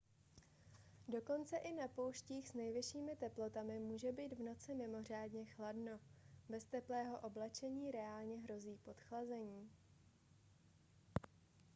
dokonce 1.07 1.57
i 1.57 1.71
na 1.73 1.87
pouštích 1.87 2.47
s 2.47 2.53
nejvyššími 2.53 3.15
teplotami 3.15 3.79
může 3.79 4.11
být 4.11 4.33
v 4.33 4.41
noci 4.43 4.73
mimořádně 4.73 5.45
chladno 5.45 5.99
bez 6.49 6.63
teplého 6.65 7.19
oblečení 7.19 7.91
reálně 7.91 8.37
hrozí 8.37 8.77
podchlazení 8.83 9.69